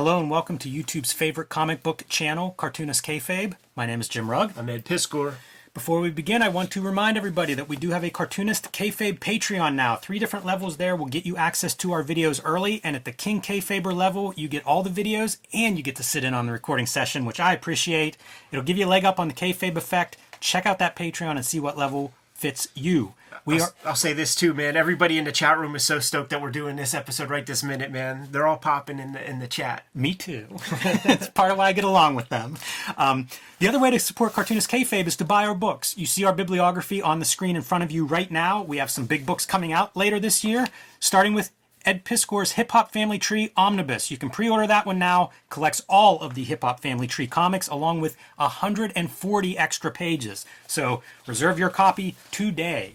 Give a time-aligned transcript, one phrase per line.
[0.00, 3.52] Hello and welcome to YouTube's favorite comic book channel, Cartoonist Kayfabe.
[3.76, 4.54] My name is Jim Rugg.
[4.56, 5.34] I'm Ed Piskor.
[5.74, 9.18] Before we begin, I want to remind everybody that we do have a Cartoonist Kayfabe
[9.18, 9.96] Patreon now.
[9.96, 13.12] Three different levels there will get you access to our videos early, and at the
[13.12, 16.46] King Kayfaber level, you get all the videos and you get to sit in on
[16.46, 18.16] the recording session, which I appreciate.
[18.50, 20.16] It'll give you a leg up on the Kayfabe effect.
[20.40, 23.12] Check out that Patreon and see what level fits you.
[23.44, 24.76] We I'll, are I'll say this too, man.
[24.76, 27.62] Everybody in the chat room is so stoked that we're doing this episode right this
[27.62, 28.28] minute, man.
[28.30, 29.84] They're all popping in the in the chat.
[29.94, 30.46] Me too.
[30.84, 32.56] it's part of why I get along with them.
[32.96, 35.96] Um, the other way to support Cartoonist Kayfabe is to buy our books.
[35.96, 38.62] You see our bibliography on the screen in front of you right now.
[38.62, 40.66] We have some big books coming out later this year,
[40.98, 41.50] starting with
[41.84, 44.10] Ed Piskor's Hip Hop Family Tree Omnibus.
[44.10, 45.30] You can pre order that one now.
[45.48, 50.44] Collects all of the Hip Hop Family Tree comics along with 140 extra pages.
[50.66, 52.94] So reserve your copy today.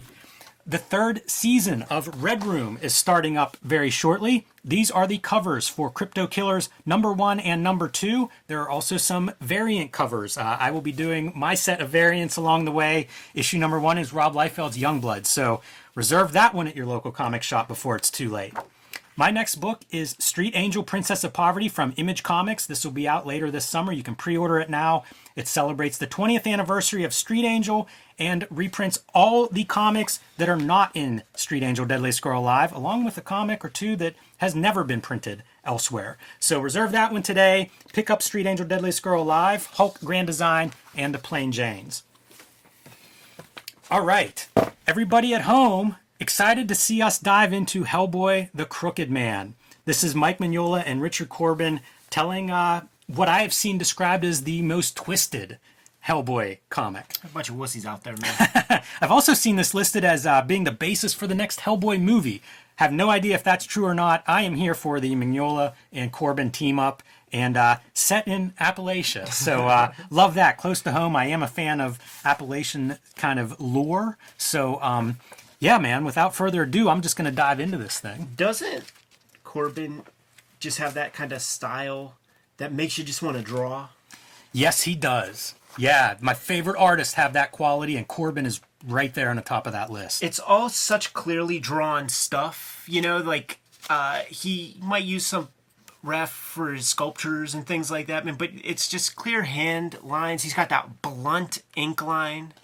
[0.68, 4.46] The third season of Red Room is starting up very shortly.
[4.64, 8.30] These are the covers for Crypto Killers number one and number two.
[8.48, 10.36] There are also some variant covers.
[10.36, 13.06] Uh, I will be doing my set of variants along the way.
[13.32, 15.60] Issue number one is Rob Liefeld's Youngblood, so
[15.94, 18.52] reserve that one at your local comic shop before it's too late.
[19.18, 22.66] My next book is Street Angel Princess of Poverty from Image Comics.
[22.66, 23.90] This will be out later this summer.
[23.90, 25.04] You can pre order it now.
[25.34, 30.56] It celebrates the 20th anniversary of Street Angel and reprints all the comics that are
[30.56, 34.54] not in Street Angel Deadly Squirrel Alive, along with a comic or two that has
[34.54, 36.18] never been printed elsewhere.
[36.38, 37.70] So reserve that one today.
[37.94, 42.02] Pick up Street Angel Deadly Squirrel Alive, Hulk Grand Design, and the Plain Janes.
[43.90, 44.46] All right,
[44.86, 49.54] everybody at home, excited to see us dive into Hellboy the Crooked Man.
[49.84, 54.44] This is Mike Mignola and Richard Corben telling uh, what I have seen described as
[54.44, 55.58] the most twisted
[56.06, 57.14] Hellboy comic.
[57.24, 58.82] A bunch of wussies out there, man.
[59.00, 62.42] I've also seen this listed as uh, being the basis for the next Hellboy movie.
[62.76, 64.22] Have no idea if that's true or not.
[64.26, 67.02] I am here for the Mignola and Corben team up
[67.32, 69.28] and uh, set in Appalachia.
[69.28, 70.58] So uh, love that.
[70.58, 71.16] Close to home.
[71.16, 74.18] I am a fan of Appalachian kind of lore.
[74.36, 75.18] So um,
[75.58, 76.04] yeah, man.
[76.04, 78.32] Without further ado, I'm just going to dive into this thing.
[78.36, 78.92] Doesn't
[79.44, 80.02] Corben
[80.60, 82.14] just have that kind of style
[82.56, 83.88] that makes you just want to draw?
[84.52, 85.54] Yes, he does.
[85.78, 89.66] Yeah, my favorite artists have that quality, and Corben is right there on the top
[89.66, 90.22] of that list.
[90.22, 93.58] It's all such clearly drawn stuff, you know, like
[93.90, 95.48] uh, he might use some
[96.02, 100.42] ref for his sculptures and things like that, man, but it's just clear hand lines.
[100.44, 102.54] He's got that blunt ink line.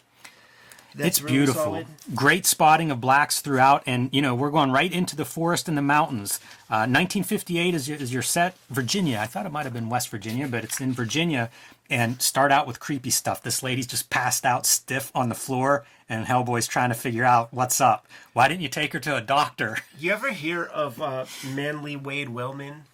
[0.99, 1.83] It's beautiful.
[2.15, 5.77] Great spotting of blacks throughout, and you know we're going right into the forest and
[5.77, 6.41] the mountains.
[6.71, 8.57] Uh, 1958 is your, is your set.
[8.71, 9.19] Virginia.
[9.19, 11.51] I thought it might have been West Virginia, but it's in Virginia.
[11.91, 13.43] And start out with creepy stuff.
[13.43, 17.53] This lady's just passed out stiff on the floor, and Hellboy's trying to figure out
[17.53, 18.07] what's up.
[18.33, 19.79] Why didn't you take her to a doctor?
[19.99, 22.85] You ever hear of uh, Manly Wade Wellman?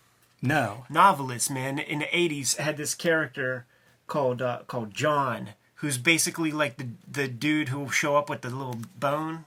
[0.43, 0.85] No.
[0.91, 3.67] Novelist, man, in the 80s had this character
[4.09, 8.43] called uh, called John, who's basically like the the dude who will show up with
[8.43, 9.45] the little bone.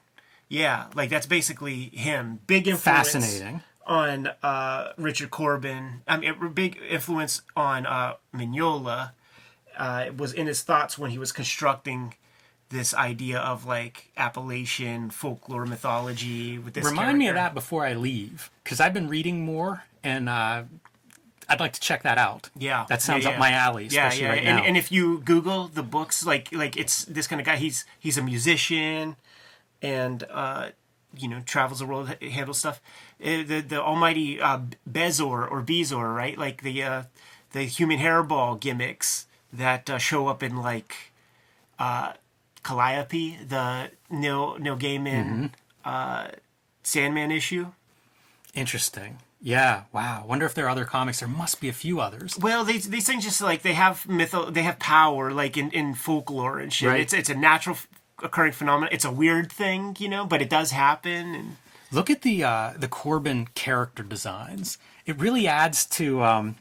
[0.50, 2.40] Yeah, like that's basically him.
[2.47, 3.62] Big influence Fascinating.
[3.86, 6.02] on uh, Richard Corben.
[6.08, 9.12] I mean, big influence on uh, Mignola.
[9.78, 12.16] Uh, it was in his thoughts when he was constructing
[12.68, 16.86] this idea of like Appalachian folklore mythology with this.
[16.86, 20.63] Remind me of that before I leave, because I've been reading more, and uh,
[21.51, 22.50] I'd like to check that out.
[22.57, 25.19] Yeah, that sounds yeah, up my alley, Yeah, especially yeah, right and, and if you
[25.19, 27.57] Google the books, like like it's this kind of guy.
[27.57, 29.16] He's he's a musician,
[29.81, 30.69] and uh,
[31.16, 32.81] you know travels the world, handles stuff.
[33.23, 36.38] Uh, the the almighty uh, bezoar or bezoar, right?
[36.38, 37.03] Like the uh,
[37.51, 40.95] the human hairball gimmicks that uh, show up in like
[41.78, 42.13] uh,
[42.63, 45.45] Calliope, the Neil Neil Gaiman Mm-hmm.
[45.85, 46.28] uh,
[46.83, 47.68] Sandman issue.
[48.53, 49.19] Interesting.
[49.41, 49.84] Yeah.
[49.91, 50.25] Wow.
[50.28, 51.19] Wonder if there are other comics.
[51.19, 52.38] There must be a few others.
[52.38, 55.96] Well, these these things just like they have mytho, they have power, like in, in
[55.96, 56.90] folklore and shit.
[56.90, 57.02] Right.
[57.02, 57.78] It's it's a natural
[58.22, 58.90] occurring phenomenon.
[58.91, 61.36] It's a weird thing, you know, but it does happen.
[61.36, 61.57] And
[61.92, 64.77] Look at the uh, the Corbin character designs.
[65.06, 66.24] It really adds to.
[66.24, 66.56] Um,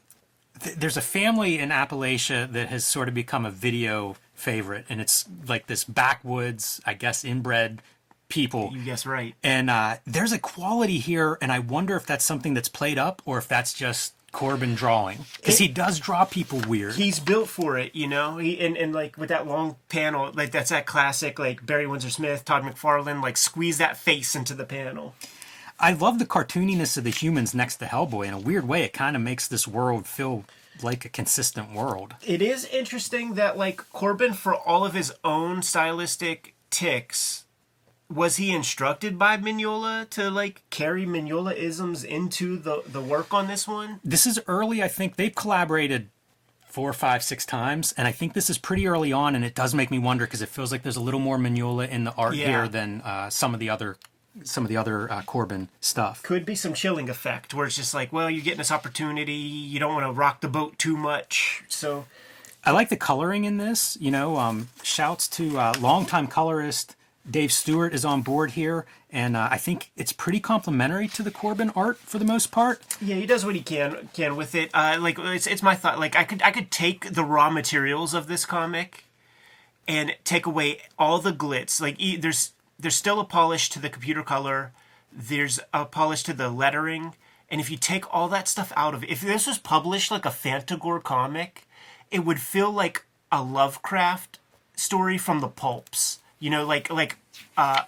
[0.61, 5.01] th- there's a family in Appalachia that has sort of become a video favorite, and
[5.01, 7.83] it's like this backwoods, I guess, inbred
[8.31, 8.71] people.
[8.73, 9.35] you guess right.
[9.43, 13.21] And uh, there's a quality here, and I wonder if that's something that's played up
[13.27, 16.95] or if that's just Corben drawing because he does draw people weird.
[16.95, 18.39] He's built for it, you know.
[18.39, 22.11] He and, and like with that long panel, like that's that classic, like Barry Windsor
[22.11, 25.15] Smith, Todd McFarlane, like squeeze that face into the panel.
[25.81, 28.29] I love the cartooniness of the humans next to Hellboy.
[28.29, 30.45] In a weird way, it kind of makes this world feel
[30.83, 32.15] like a consistent world.
[32.25, 37.45] It is interesting that like Corben, for all of his own stylistic ticks,
[38.13, 43.47] was he instructed by Mignola to like carry Mignola isms into the the work on
[43.47, 44.01] this one?
[44.05, 44.83] This is early.
[44.83, 46.09] I think they've collaborated
[46.67, 49.75] four, five, six times, and I think this is pretty early on, and it does
[49.75, 52.35] make me wonder because it feels like there's a little more Mignola in the art
[52.37, 52.47] Yeah.
[52.47, 53.97] here than uh, some of the other
[54.45, 56.23] some of the other uh, Corben stuff.
[56.23, 59.81] Could be some chilling effect where it's just like, well, you're getting this opportunity, you
[59.81, 62.07] don't want to rock the boat too much, so
[62.65, 63.97] I like the coloring in this.
[64.01, 66.95] You know, um, shouts to uh, longtime colorist
[67.31, 71.31] Dave Stewart is on board here, and uh, I think it's pretty complimentary to the
[71.31, 72.83] Corben art for the most part.
[73.01, 74.71] Yeah, he does what he can can with it.
[74.75, 75.99] Uh, like it's it's my thought.
[75.99, 79.05] Like I could I could take the raw materials of this comic
[79.87, 81.81] and take away all the glitz.
[81.81, 84.73] Like e- there's there's still a polish to the computer color.
[85.13, 87.15] There's a polish to the lettering.
[87.51, 90.25] And if you take all that stuff out of it, if this was published like
[90.25, 91.67] a Fantagor comic,
[92.11, 94.39] it would feel like a Lovecraft
[94.77, 96.20] story from the pulps.
[96.41, 97.17] You know, like like
[97.57, 97.83] uh,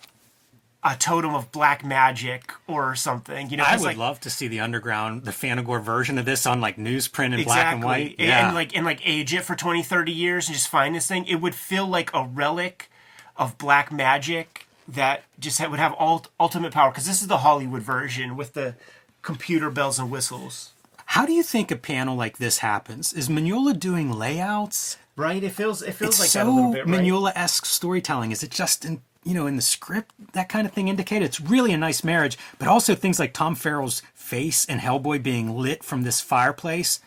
[0.85, 3.51] a totem of black magic or something.
[3.51, 6.47] You know, I would like, love to see the underground, the Fantagor version of this
[6.47, 8.17] on like newsprint in black and white.
[8.19, 10.95] and, Yeah, and like and like age it for 20 30 years and just find
[10.95, 12.91] this thing it would feel like a relic
[13.37, 17.83] of black magic that just would have ult- ultimate power because this is the hollywood
[17.83, 18.75] version with the
[19.23, 20.73] computer bells and whistles
[21.13, 23.13] how do you think a panel like this happens?
[23.13, 24.97] Is Mignola doing layouts?
[25.17, 27.01] Right it feels it feels It's like so that a little bit right?
[27.01, 28.33] Mignola-esque storytelling.
[28.33, 31.27] Is it just in you know in the script that kind of thing indicated?
[31.27, 35.57] It's really a nice marriage, but also things like Tom Ferrell's face and Hellboy being
[35.57, 37.01] lit from this fireplace.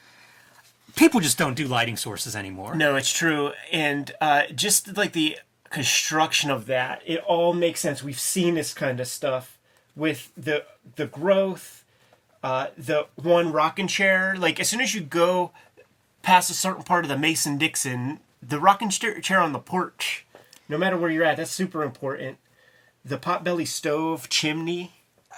[0.95, 2.73] People just don't do lighting sources anymore.
[2.75, 5.37] no it's true and uh, just like the
[5.69, 9.57] construction of that it all makes sense we've seen this kind of stuff
[9.93, 10.63] with the
[10.95, 11.83] the growth
[12.43, 15.51] uh, the one rocking chair like as soon as you go
[16.25, 20.25] past a certain part of the mason dixon the rocking chair chair on the porch
[20.67, 22.37] no matter where you're at that's super important
[23.03, 24.91] the potbelly stove chimney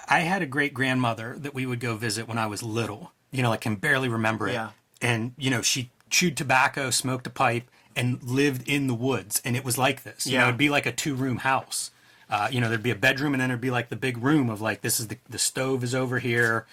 [0.08, 3.12] I had a great grandmother that we would go visit when I was little.
[3.30, 4.52] You know, I can barely remember it.
[4.54, 4.70] Yeah.
[5.02, 7.64] And you know, she chewed tobacco, smoked a pipe,
[7.94, 9.42] and lived in the woods.
[9.44, 10.26] And it was like this.
[10.26, 10.48] You know, Yeah.
[10.48, 11.90] it'd be like a two-room house.
[12.30, 14.48] Uh, you know, there'd be a bedroom, and then there'd be like the big room
[14.48, 16.64] of like this is the the stove is over here.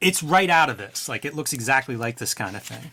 [0.00, 1.08] It's right out of this.
[1.08, 2.90] Like it looks exactly like this kind of thing.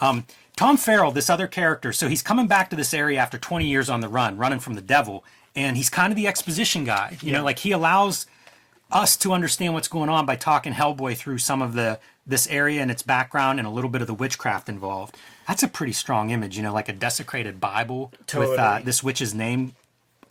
[0.00, 0.26] Um,
[0.56, 3.90] Tom Ferrell, this other character, so he's coming back to this area after 20 years
[3.90, 5.24] on the run, running from the devil,
[5.54, 7.18] and he's kind of the exposition guy.
[7.20, 8.26] You know, like he allows
[8.90, 12.82] us to understand what's going on by talking Hellboy through some of the this area
[12.82, 15.16] and its background and a little bit of the witchcraft involved.
[15.46, 19.32] That's a pretty strong image, you know, like a desecrated Bible with uh, this witch's
[19.32, 19.74] name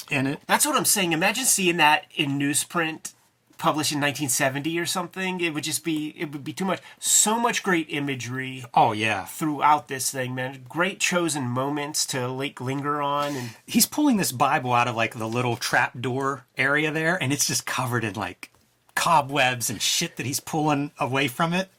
[0.09, 0.39] in it.
[0.47, 3.13] that's what i'm saying imagine seeing that in newsprint
[3.57, 7.39] published in 1970 or something it would just be it would be too much so
[7.39, 10.65] much great imagery Oh yeah, throughout this thing, man.
[10.67, 15.17] Great chosen moments to like linger on, and he's pulling this Bible out of like
[15.17, 18.51] the little trap door area there, and it's just covered in like
[18.95, 21.69] cobwebs and shit that he's pulling away from it.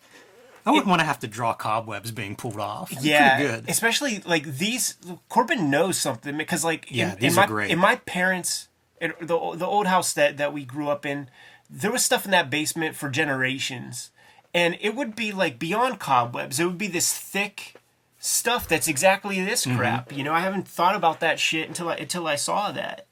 [0.64, 2.92] I wouldn't want to have to draw cobwebs being pulled off.
[3.00, 3.64] Yeah, good.
[3.68, 4.96] especially like these.
[5.28, 7.70] Corbin knows something because like Yeah, in, these in are my great.
[7.70, 8.68] in my parents
[9.00, 11.28] in the the old house that that we grew up in,
[11.70, 14.10] there was stuff in that basement for generations,
[14.54, 16.58] and it would be like beyond cobwebs.
[16.60, 17.74] It would be this thick
[18.18, 19.76] stuff that's exactly this Mm-hmm.
[19.78, 20.12] crap.
[20.12, 23.06] You know, I haven't thought about that shit until I until I saw that.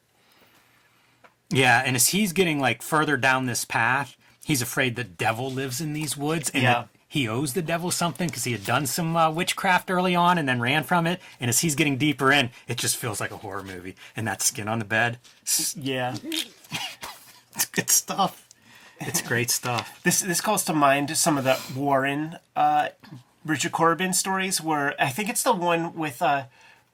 [1.51, 5.81] Yeah, and as he's getting like further down this path, he's afraid the devil lives
[5.81, 6.85] in these woods, and Yeah.
[7.07, 10.49] he owes the devil something because he had done some uh, witchcraft early on and
[10.49, 11.21] then ran from it.
[11.39, 13.95] And as he's getting deeper in, it just feels like a horror movie.
[14.17, 15.19] And that skin on the bed,
[15.77, 16.17] Yeah.
[17.55, 18.49] It's good stuff.
[19.01, 20.01] It's great stuff.
[20.03, 22.89] This this calls to mind some of the Warren uh,
[23.45, 26.45] Richard Corben stories where I think it's the one with uh,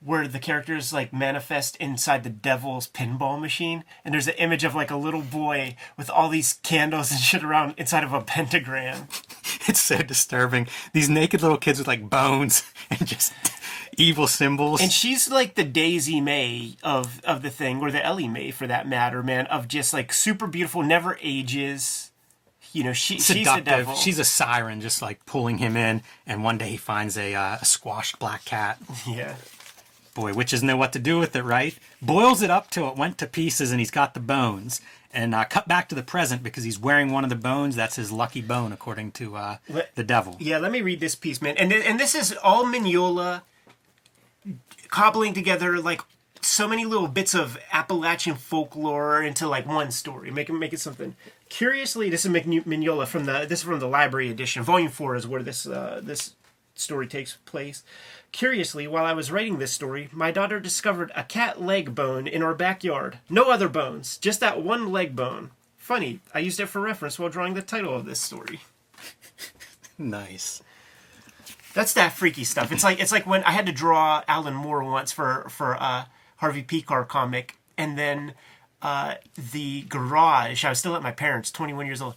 [0.03, 4.75] where the characters like manifest inside the devil's pinball machine, and there's an image of
[4.75, 9.09] like a little boy with all these candles and shit around inside of a pentagram.
[9.69, 10.69] It's so disturbing.
[10.95, 13.33] These naked little kids with like bones and just
[14.01, 14.81] evil symbols.
[14.81, 18.67] And she's like the Daisy Mae of of the thing, or the Ellie May for
[18.67, 19.47] that matter, man.
[19.47, 22.11] Of just like super beautiful, never ages.
[22.73, 23.65] You know, she she's seductive.
[23.65, 23.95] devil.
[23.95, 26.03] She's a siren, just like pulling him in.
[26.27, 28.79] And one day he finds a, uh, a squashed black cat.
[29.09, 29.35] yeah.
[30.15, 31.77] Boy, witches know what to do with it, right?
[32.03, 34.81] Boils it up till it went to pieces, and he's got the bones.
[35.13, 37.75] And uh, cut back to the present because he's wearing one of the bones.
[37.75, 40.37] That's his lucky bone, according to uh, Let- the devil.
[40.39, 41.57] Yeah, let me read this piece, man.
[41.57, 43.43] And and this is all Mignola
[44.91, 46.01] cobbling together like
[46.43, 50.81] so many little bits of Appalachian folklore into like one story, make it make it
[50.81, 51.17] something.
[51.49, 54.63] Curiously, this is Mig- Mignola from the this is from the library edition.
[54.63, 56.35] Volume four is where this uh, this
[56.75, 57.83] story takes place.
[58.33, 62.43] Curiously, while I was writing this story, my daughter discovered a cat leg bone in
[62.43, 63.19] our backyard.
[63.29, 65.51] No other bones, just that one leg bone.
[65.77, 68.61] Funny, I used it for reference while drawing the title of this story.
[70.01, 70.63] Nice.
[71.73, 72.73] That's that freaky stuff.
[72.73, 76.09] It's like it's like when I had to draw Alan Moore once for for a
[76.37, 78.35] Harvey Pekar comic, and then
[78.83, 79.15] uh,
[79.53, 80.65] the garage.
[80.65, 82.15] I was still at my parents, 21 years old.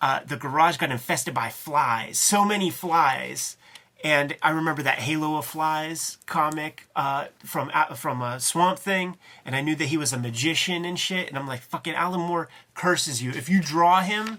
[0.00, 2.18] Uh, the garage got infested by flies.
[2.18, 3.56] So many flies.
[4.04, 9.16] And I remember that Halo of Flies comic uh, from uh, from uh, Swamp Thing,
[9.44, 11.28] and I knew that he was a magician and shit.
[11.28, 14.38] And I'm like, fucking Alan Moore curses you if you draw him.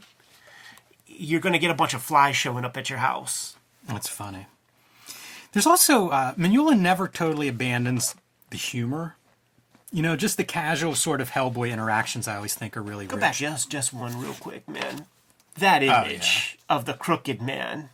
[1.07, 3.55] You're gonna get a bunch of flies showing up at your house.
[3.87, 4.47] That's funny.
[5.53, 8.15] There's also uh, Mignola never totally abandons
[8.49, 9.15] the humor.
[9.91, 12.27] You know, just the casual sort of Hellboy interactions.
[12.27, 13.21] I always think are really Go rich.
[13.21, 15.05] back just just one real quick, man.
[15.59, 17.89] That image of the crooked man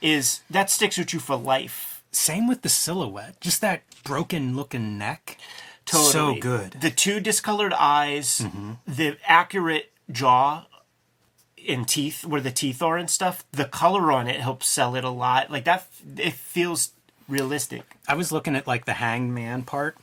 [0.00, 2.02] is that sticks with you for life.
[2.10, 3.40] Same with the silhouette.
[3.40, 5.36] Just that broken looking neck.
[5.84, 6.10] Totally.
[6.10, 6.72] So good.
[6.80, 8.46] The two discolored eyes,
[8.86, 10.66] the accurate jaw
[11.68, 13.44] and teeth where the teeth are and stuff.
[13.52, 15.50] The color on it helps sell it a lot.
[15.50, 16.92] Like that, it feels
[17.28, 17.82] realistic.
[18.08, 19.96] I was looking at like the hangman part.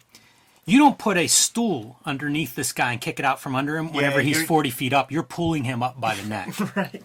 [0.65, 3.91] You don't put a stool underneath this guy and kick it out from under him
[3.91, 5.11] whenever he's 40 feet up.
[5.11, 6.49] You're pulling him up by the neck.
[6.75, 7.03] Right.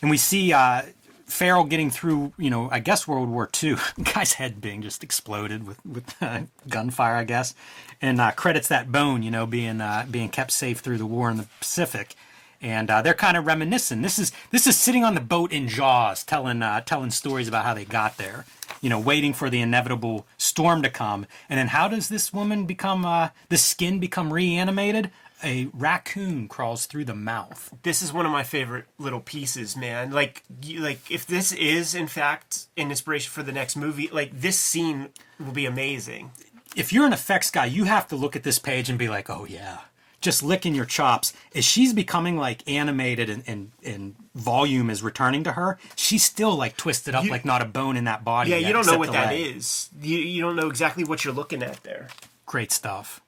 [0.00, 0.82] and we see uh,
[1.26, 3.76] Ferrell getting through, you know, I guess World War II.
[4.14, 7.54] Guy's head being just exploded with with uh, gunfire, I guess,
[8.00, 11.30] and uh, credits that bone, you know, being uh, being kept safe through the war
[11.30, 12.14] in the Pacific.
[12.62, 14.02] And uh, they're kind of reminiscing.
[14.02, 17.64] This is this is sitting on the boat in Jaws, telling uh, telling stories about
[17.64, 18.44] how they got there.
[18.80, 21.26] You know, waiting for the inevitable storm to come.
[21.48, 23.04] And then how does this woman become?
[23.04, 25.10] Uh, the skin become reanimated?
[25.44, 27.74] A raccoon crawls through the mouth.
[27.82, 30.10] This is one of my favorite little pieces, man.
[30.10, 34.40] Like, you, like if this is in fact an inspiration for the next movie, like
[34.40, 36.30] this scene will be amazing.
[36.74, 39.28] if you're an effects guy, you have to look at this page and be like,
[39.30, 39.80] oh yeah,
[40.20, 41.32] just licking your chops.
[41.54, 46.56] As she's becoming like animated and, and, and volume is returning to her, she's still
[46.56, 48.50] like twisted up You- like not a bone in that body.
[48.50, 49.56] Yeah, yet, you don't know what that leg.
[49.56, 49.88] is.
[50.00, 52.08] You you don't know exactly what you're looking at there.
[52.46, 53.20] Great stuff.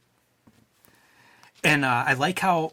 [1.64, 2.72] And uh, I like how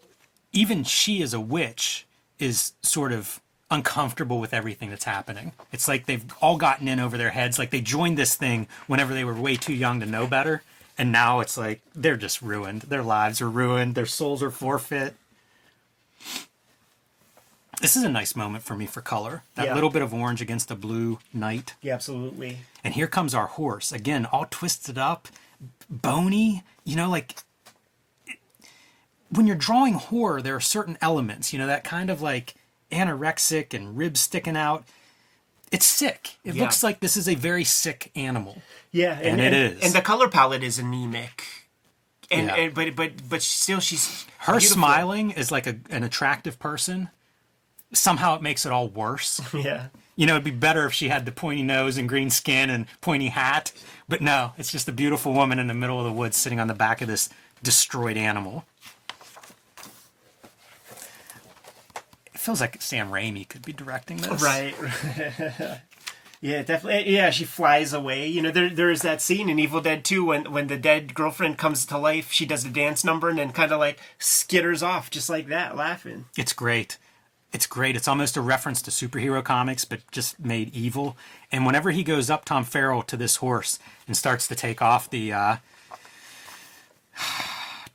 [0.54, 2.06] even she as a witch
[2.40, 3.42] is sort of
[3.72, 5.52] uncomfortable with everything that's happening.
[5.72, 7.58] It's like they've all gotten in over their heads.
[7.58, 10.62] Like they joined this thing whenever they were way too young to know better.
[10.98, 12.84] And now it's like they're just ruined.
[12.84, 13.96] Their lives are ruined.
[13.96, 15.16] Their souls are forfeit.
[17.82, 19.44] This is a nice moment for me for color.
[19.56, 19.74] That Yeah.
[19.76, 21.76] little bit of orange against the blue night.
[21.82, 22.60] Yeah, absolutely.
[22.84, 25.28] And here comes our horse again, all twisted up,
[25.90, 26.64] bony.
[26.86, 27.36] You know, like
[28.26, 28.40] it-
[29.30, 31.52] when you're drawing horror, there are certain elements.
[31.52, 32.56] You know, that kind of like
[32.92, 34.86] anorexic and ribs sticking out.
[35.76, 36.36] It's sick.
[36.44, 36.64] It Yeah.
[36.64, 38.62] looks like this is a very sick animal.
[38.92, 39.82] Yeah, And it is.
[39.84, 41.44] And the color palette is anemic.
[42.32, 42.56] And, Yeah.
[42.56, 44.74] and but but but still, she's Her beautiful.
[44.76, 47.10] smiling is like a, an attractive person.
[47.94, 49.40] Somehow it makes it all worse.
[49.54, 52.70] Yeah, You know, it'd be better if she had the pointy nose and green skin
[52.70, 53.72] and pointy hat.
[54.08, 56.68] But no, it's just a beautiful woman in the middle of the woods sitting on
[56.68, 57.30] the back of this
[57.64, 58.66] destroyed animal.
[62.46, 64.40] Feels like Sam Raimi could be directing this.
[64.40, 64.76] right.
[66.42, 67.12] yeah, definitely.
[67.12, 68.28] Yeah, she flies away.
[68.28, 71.16] You know, there there is that scene in Evil Dead 2 when when the dead
[71.16, 72.32] girlfriend comes to life.
[72.32, 75.76] She does a dance number and then kind of like skitters off just like that,
[75.76, 76.26] laughing.
[76.38, 77.00] It's great.
[77.52, 77.96] It's great.
[77.96, 81.18] It's almost a reference to superhero comics, but just made evil.
[81.52, 85.10] And whenever he goes up Tom Ferrell to this horse and starts to take off
[85.10, 85.56] the uh,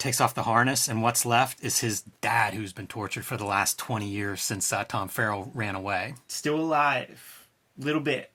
[0.00, 3.44] takes off the harness, and what's left is his dad, who's been tortured for the
[3.44, 6.14] last twenty years since uh, Tom Ferrell ran away.
[6.26, 7.46] Still alive,
[7.78, 8.32] little bit.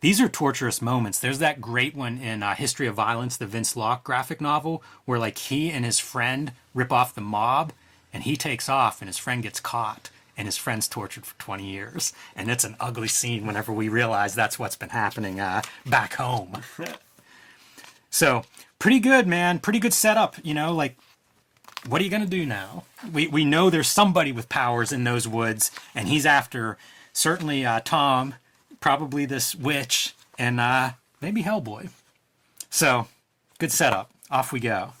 [0.00, 1.18] These are torturous moments.
[1.18, 5.18] There's that great one in uh, History of Violence, the Vince Locke graphic novel, where
[5.18, 7.72] like he and his friend rip off the mob,
[8.12, 11.64] and he takes off, and his friend gets caught, and his friend's tortured for 20
[11.64, 13.46] years, and it's an ugly scene.
[13.46, 16.60] Whenever we realize that's what's been happening uh, back home.
[18.10, 18.44] so
[18.82, 19.60] pretty good, man.
[19.60, 20.34] Pretty good setup.
[20.42, 20.96] You know, like
[21.86, 22.82] what are you to do now?
[23.12, 26.76] We, we know there's somebody with powers in those woods, and he's after
[27.12, 28.34] certainly uh, Tom,
[28.80, 31.90] probably this witch, and uh, maybe Hellboy.
[32.70, 33.06] So,
[33.60, 34.10] good setup.
[34.32, 34.94] Off we go.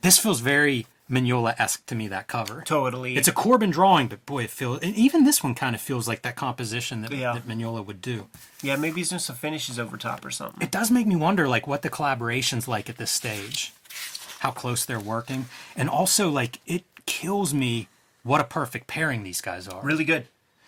[0.00, 2.62] This feels very Mignola esque to me, that cover.
[2.64, 3.16] Totally.
[3.16, 6.08] It's a Corben drawing, but boy, it feels, and even this one kind of feels
[6.08, 7.34] like that composition that, Yeah.
[7.34, 8.28] that Mignola would do.
[8.62, 10.62] yeah, maybe he's doing some finishes over top or something.
[10.62, 13.72] It does make me wonder, like, what the collaboration's like at this stage,
[14.40, 15.44] how close they're working,
[15.76, 17.88] and also, like, it kills me
[18.22, 19.82] what a perfect pairing these guys are.
[19.84, 20.26] Really good.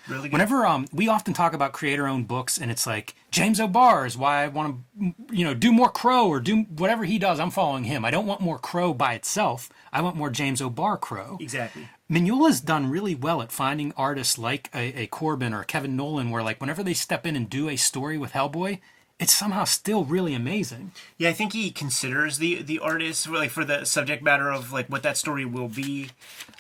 [0.09, 0.33] Really good.
[0.33, 4.45] Whenever um, we often talk about creator-owned books, and it's like James O'Barr is why
[4.45, 7.41] I want to, you know, do more Crow or do whatever he does.
[7.41, 8.05] I'm following him.
[8.05, 9.69] I don't want more Crow by itself.
[9.93, 11.39] I want more James O'Barr Crow.
[11.41, 11.89] Exactly.
[12.09, 16.31] Mignola's done really well at finding artists like a, a Corben or a Kevin Nowlan,
[16.31, 18.79] where like whenever they step in and do a story with Hellboy,
[19.19, 20.93] it's somehow still really amazing.
[21.17, 24.89] Yeah, I think he considers the the artist like for the subject matter of like
[24.89, 26.11] what that story will be.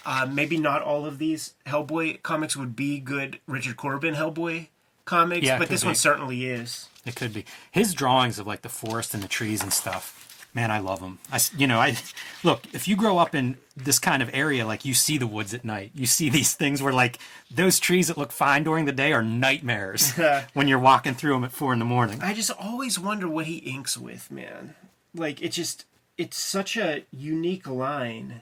[0.04, 4.68] Uh, maybe not all of these Hellboy comics would be good Richard Corben Hellboy
[5.04, 6.88] comics, Yeah, but this one certainly is.
[7.04, 10.35] It could be his drawings of like the forest and the trees and stuff.
[10.56, 11.18] Man, I love them.
[11.30, 11.98] I, you know, I
[12.42, 12.62] look.
[12.72, 15.66] If you grow up in this kind of area, like you see the woods at
[15.66, 17.18] night, you see these things where like
[17.50, 20.12] those trees that look fine during the day are nightmares
[20.54, 22.20] when you're walking through them at four in the morning.
[22.22, 24.74] I just always wonder what he inks with, man.
[25.14, 25.84] Like it just
[26.16, 28.40] it's such a unique line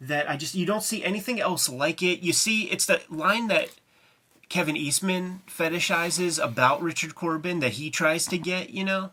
[0.00, 2.20] that I just you don't see anything else like it.
[2.20, 3.68] You see it's the line that
[4.48, 9.10] Kevin Eastman fetishizes about Richard Corben that he tries to get, you know?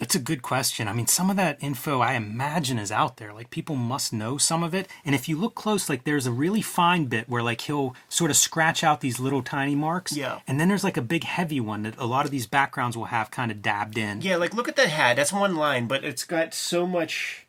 [0.00, 0.88] It's a good question.
[0.88, 3.34] I mean, some of that info I imagine is out there.
[3.34, 4.88] Like people must know some of it.
[5.04, 8.30] And if you look close, like there's a really fine bit where like he'll sort
[8.30, 10.16] of scratch out these little tiny marks.
[10.16, 10.40] Yeah.
[10.48, 13.06] And then there's like a big heavy one that a lot of these backgrounds will
[13.06, 14.22] have kind of dabbed in.
[14.22, 15.16] Yeah, like look at the hat.
[15.16, 17.46] That's one line, but it's got so much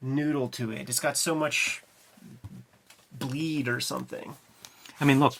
[0.00, 0.88] noodle to it.
[0.88, 1.82] It's got so much
[3.12, 4.36] bleed or something.
[5.00, 5.34] I mean, look,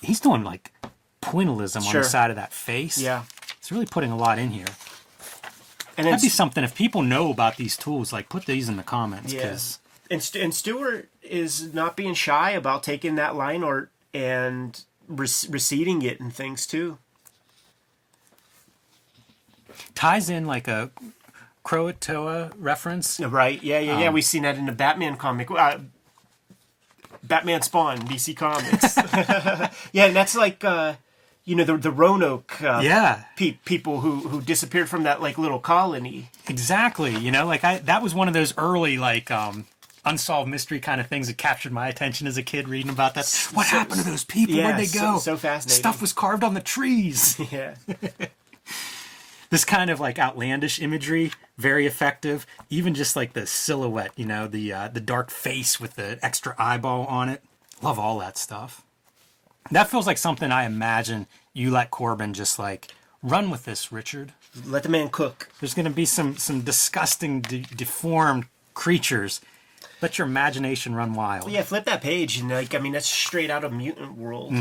[0.00, 0.72] he's doing like
[1.20, 2.96] pointillism on the side of that face.
[2.96, 3.24] Yeah.
[3.58, 4.66] It's really putting a lot in here.
[5.96, 8.82] And That'd be something if people know about these tools, like put these in the
[8.82, 9.56] comments yeah.
[10.10, 15.26] And, St- and Stewart is not being shy about taking that line art and re-
[15.48, 16.98] receding it and things too.
[19.94, 20.90] ties in like a
[21.64, 23.18] Croatoa reference.
[23.18, 23.60] Right?
[23.62, 24.10] Yeah, yeah, Um, yeah.
[24.10, 25.50] We've seen that in the Batman comic.
[25.50, 25.78] Uh,
[27.24, 28.96] Batman Spawn, DC Comics.
[29.92, 30.94] yeah, and that's like, uh,
[31.46, 33.24] you know, the the Roanoke uh, Yeah.
[33.36, 36.28] pe- people who who disappeared from that like little colony.
[36.48, 37.16] Exactly.
[37.16, 39.66] You know, like I that was one of those early like um
[40.04, 43.24] unsolved mystery kind of things that captured my attention as a kid reading about that.
[43.54, 44.54] What so- happened to those people?
[44.56, 45.18] yeah, Where'd they so- go?
[45.18, 45.78] so fascinating.
[45.80, 47.38] Stuff was carved on the trees.
[47.50, 47.74] Yeah.
[49.50, 52.46] this kind of like outlandish imagery, very effective.
[52.68, 56.54] Even just like the silhouette, you know, the uh, the dark face with the extra
[56.58, 57.42] eyeball on it.
[57.82, 58.82] Love all that stuff.
[59.70, 62.88] That feels like something I imagine you let Corben just like
[63.22, 64.32] run with this, Richard.
[64.64, 65.48] Let the man cook.
[65.60, 69.40] There's going to be some some disgusting, de- deformed creatures.
[70.02, 71.50] Let your imagination run wild.
[71.50, 74.54] Yeah, flip that page and like I mean that's straight out of Mutant World.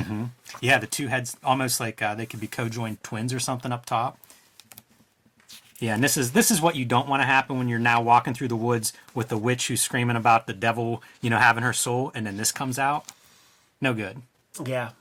[0.62, 3.86] Yeah, the two heads almost like uh, they could be co-joined twins or something up
[3.86, 4.18] top.
[5.80, 8.02] Yeah, and this is this is what you don't want to happen when you're now
[8.02, 11.64] walking through the woods with the witch who's screaming about the devil, you know, having
[11.64, 13.06] her soul, and then this comes out.
[13.82, 14.22] No good.
[14.64, 14.92] Yeah.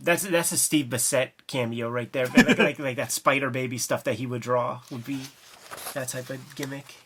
[0.00, 2.26] That's that's a Steve Bissette cameo right there.
[2.26, 5.20] like, like like that Spider Baby stuff that he would draw would be
[5.94, 6.96] that type of gimmick.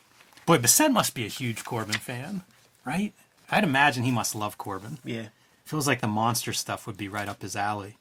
[0.46, 2.42] Boy, Bissette must be a huge Corben fan,
[2.84, 3.12] right?
[3.50, 4.98] I'd imagine he must love Corben.
[5.04, 5.28] Yeah.
[5.64, 7.96] Feels like the monster stuff would be right up his alley.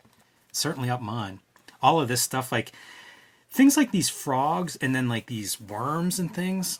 [0.51, 1.39] Certainly up mine.
[1.81, 2.71] All of this stuff, like
[3.49, 6.79] things like these frogs and then like these worms and things,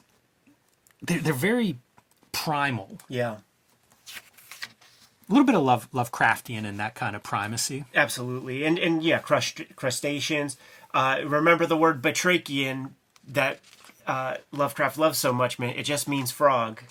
[1.01, 1.77] they're, they're very
[2.31, 2.97] primal.
[3.09, 3.38] Yeah.
[5.27, 7.85] A little bit of love Lovecraftian in that kind of primacy.
[7.95, 8.63] Absolutely.
[8.63, 10.57] And and yeah, crust- crustaceans.
[10.93, 12.91] Uh, remember the word batrachian
[13.27, 13.59] that
[14.07, 15.75] uh, Lovecraft loves so much, man.
[15.75, 16.81] It just means frog.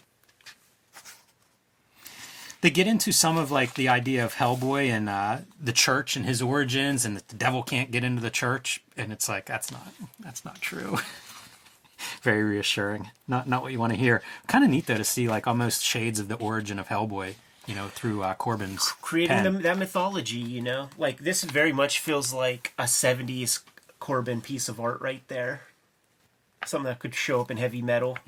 [2.60, 6.24] They get into some of like the idea of Hellboy and uh, the church and
[6.24, 9.70] his origins, and that the devil can't get into the church, and it's like that's
[9.70, 9.86] not
[10.18, 10.98] that's not true.
[12.22, 13.10] Very reassuring.
[13.28, 14.22] Not not what you want to hear.
[14.46, 17.34] Kind of neat though to see like almost shades of the origin of Hellboy,
[17.66, 19.44] you know, through uh, Corben's Creating pen.
[19.44, 20.88] them, that mythology, you know?
[20.98, 23.60] Like, this very much feels like a 70s
[24.00, 25.62] Corben piece of art right there.
[26.66, 28.18] Something that could show up in heavy metal.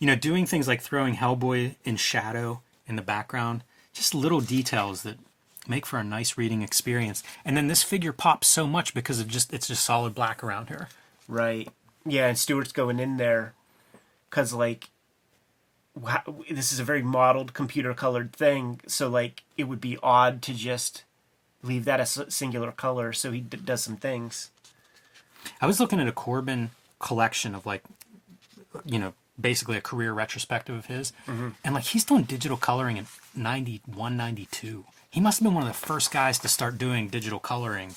[0.00, 5.02] you know, doing things like throwing Hellboy in shadow in the background, just little details
[5.02, 5.18] that
[5.66, 7.22] make for a nice reading experience.
[7.44, 10.70] And then this figure pops so much because of just it's just solid black around
[10.70, 10.88] her.
[11.26, 11.68] Right.
[12.06, 13.52] Yeah, and Stewart's going in there
[14.30, 14.88] because, like,
[16.50, 18.80] this is a very modeled, computer colored thing.
[18.86, 21.04] So, like, it would be odd to just
[21.62, 23.12] leave that a singular color.
[23.12, 24.50] So he d- does some things.
[25.60, 27.82] I was looking at a Corben collection of like,
[28.84, 31.50] you know, basically a career retrospective of his, mm-hmm.
[31.64, 34.84] and like he's doing digital coloring in 91, 92.
[35.10, 37.94] He must have been one of the first guys to start doing digital coloring.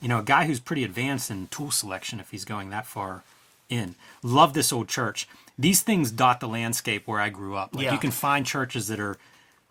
[0.00, 3.22] You know, a guy who's pretty advanced in tool selection if he's going that far
[3.68, 3.94] in.
[4.22, 5.28] Love this old church.
[5.58, 7.74] These things dot the landscape where I grew up.
[7.74, 7.92] Like Yeah.
[7.92, 9.16] you can find churches that are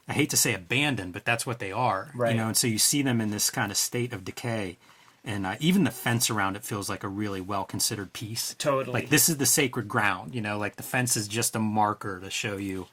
[0.09, 2.11] I hate to say abandoned, but that's what they are.
[2.15, 2.31] Right.
[2.31, 4.77] You know, and so you see them in this kind of state of decay.
[5.25, 8.55] And uh, even the fence around it feels like a really well considered piece.
[8.57, 9.01] Totally.
[9.01, 12.19] Like this is the sacred ground, you know, like the fence is just a marker
[12.21, 12.87] to show you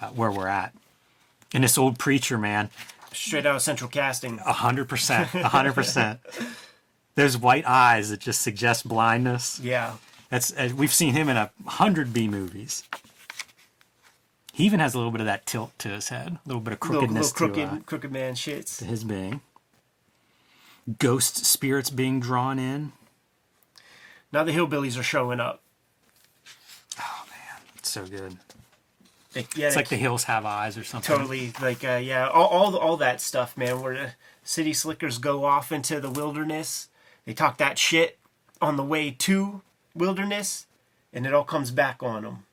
[0.00, 0.72] uh, where we're at.
[1.52, 2.70] And this old preacher, man,
[3.12, 4.40] Straight out of Central Casting.
[4.44, 6.20] a hundred percent, a hundred percent.
[7.14, 9.60] There's white eyes that just suggest blindness.
[9.62, 9.94] Yeah.
[10.34, 12.82] That's uh, we've seen him in a hundred B movies.
[14.52, 16.72] He even has a little bit of that tilt to his head, a little bit
[16.72, 18.78] of crookedness little crooked, to, uh, crooked man shits.
[18.78, 19.42] to his being.
[20.98, 22.90] Ghost spirits being drawn in.
[24.32, 25.62] Now the hillbillies are showing up.
[26.98, 28.36] Oh man, it's so good.
[29.34, 31.16] They, yeah, It's like the hills have eyes or something.
[31.16, 33.80] totally like uh, yeah, all, all all that stuff, man.
[33.80, 34.10] Where the
[34.42, 36.88] city slickers go off into the wilderness,
[37.24, 38.18] they talk that shit
[38.60, 39.62] on the way to
[39.94, 40.66] wilderness,
[41.12, 42.44] and it all comes back on them.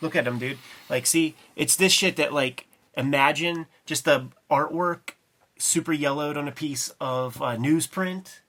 [0.00, 0.58] Look at them, dude.
[0.88, 2.66] Like, see, it's this shit that like
[2.96, 5.10] imagine just the artwork
[5.58, 8.40] super yellowed on a piece of uh, newsprint.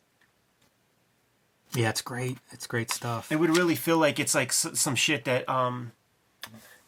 [1.73, 2.37] Yeah, it's great.
[2.51, 3.31] It's great stuff.
[3.31, 5.93] It would really feel like it's like s- some shit that um,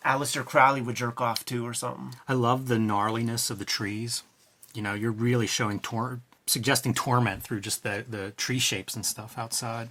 [0.05, 2.15] Aleister Crowley would jerk off to or something.
[2.27, 4.23] I love the gnarliness of the trees.
[4.73, 9.05] You know, you're really showing tor- suggesting torment through just the the tree shapes and
[9.05, 9.89] stuff outside.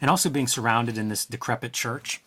[0.00, 2.20] And also being surrounded in this decrepit church.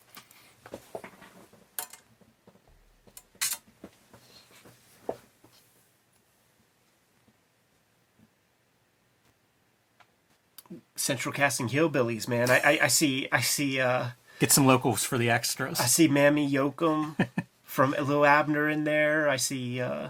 [10.96, 12.50] Central Casting hillbillies, man.
[12.52, 15.80] I, I, I see I see uh, Get some locals for the extras.
[15.80, 17.16] I see Mammy Yokum
[17.64, 19.28] from Lil Abner in there.
[19.28, 20.10] I see uh,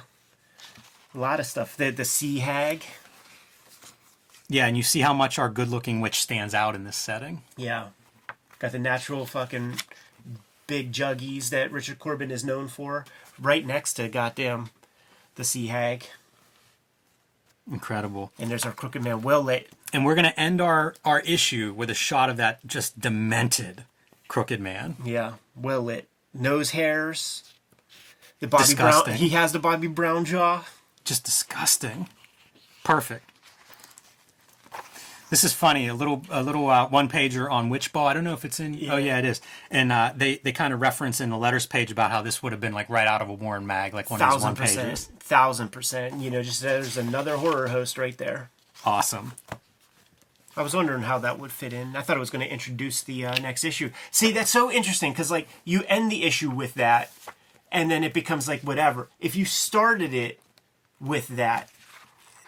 [1.15, 1.77] a lot of stuff.
[1.77, 2.83] The the sea hag.
[4.49, 7.43] Yeah, and you see how much our good-looking witch stands out in this setting.
[7.55, 7.89] Yeah,
[8.57, 9.75] got the natural fucking
[10.67, 13.05] big juggies that Richard Corben is known for.
[13.39, 14.71] Right next to goddamn
[15.35, 16.05] the sea hag,
[17.71, 18.31] Incredible.
[18.39, 19.69] and there's our crooked man, well lit.
[19.93, 23.85] And we're gonna end our our issue with a shot of that just demented
[24.27, 24.97] crooked man.
[25.05, 26.07] Yeah, well lit.
[26.33, 27.43] Nose hairs.
[28.39, 29.09] The Bobby Brown.
[29.13, 30.65] He has the Bobby Brown jaw.
[31.03, 32.07] just disgusting.
[32.83, 33.28] Perfect.
[35.29, 35.87] This is funny.
[35.87, 38.07] A little, a little uh, one pager on Witch Ball.
[38.07, 38.73] I don't know if it's in.
[38.73, 38.93] Yeah.
[38.93, 39.41] Oh yeah, it is.
[39.69, 42.51] And uh, they they kind of reference in the letters page about how this would
[42.51, 44.55] have been like right out of a Warren mag, like one of these Thousand one
[44.55, 44.87] percent.
[44.87, 45.05] pages.
[45.19, 46.19] Thousand percent.
[46.21, 48.49] You know, just there's another horror host right there.
[48.85, 49.33] Awesome.
[50.57, 51.95] I was wondering how that would fit in.
[51.95, 53.91] I thought it was going to introduce the uh, next issue.
[54.11, 57.11] See, that's so interesting because like you end the issue with that,
[57.71, 59.09] and then it becomes like whatever.
[59.19, 60.39] If you started it
[60.99, 61.69] with that,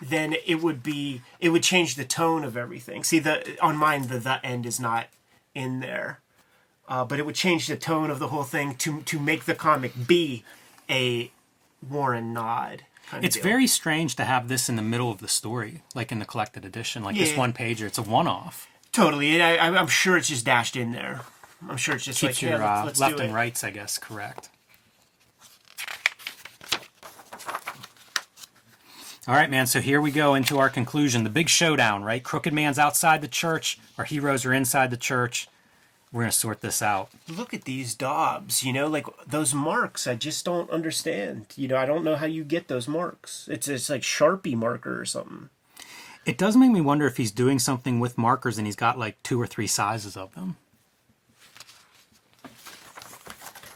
[0.02, 3.04] then it would be it would change the tone of everything.
[3.04, 5.08] See, the on mine the the end is not
[5.54, 6.20] in there,
[6.88, 9.56] uh, but it would change the tone of the whole thing to to make the
[9.56, 10.44] comic be
[10.90, 11.32] a
[11.88, 12.84] Warren nod.
[13.22, 16.26] It's very strange to have this in the middle of the story, like in the
[16.26, 17.40] collected edition, like this Yeah.
[17.40, 17.86] one pager.
[17.86, 18.68] It's a one off.
[18.94, 19.42] totally.
[19.42, 21.22] I, I'm sure it's just dashed in there.
[21.68, 23.70] I'm sure it's just Keeps like your yeah, let's, uh, let's left and rights, I
[23.70, 24.50] guess, correct.
[29.28, 29.68] All right, man.
[29.68, 32.04] So here we go into our conclusion, the big showdown.
[32.04, 33.80] Right, Crooked Man's outside the church.
[33.98, 35.48] Our heroes are inside the church.
[36.12, 37.10] We're gonna sort this out.
[37.28, 40.08] Look at these daubs, you know, like those marks.
[40.08, 41.54] I just don't understand.
[41.56, 43.48] You know, I don't know how you get those marks.
[43.50, 45.50] It's it's like Sharpie marker or something.
[46.26, 49.22] It does make me wonder if he's doing something with markers and he's got like
[49.22, 50.58] two or three sizes of them.